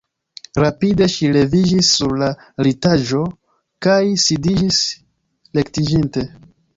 Rapide 0.61 1.07
ŝi 1.15 1.27
leviĝis 1.33 1.89
sur 1.97 2.15
la 2.21 2.29
litaĵo 2.67 3.21
kaj 3.87 3.99
sidiĝis 4.23 4.81
rektiĝinte. 5.59 6.25